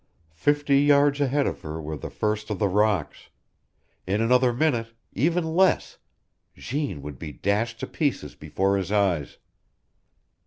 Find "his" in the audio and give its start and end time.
8.77-8.91